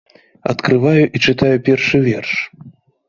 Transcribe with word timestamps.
Адкрываю 0.53 1.03
і 1.05 1.17
чытаю 1.25 1.53
першы 1.67 1.97
верш. 2.11 2.31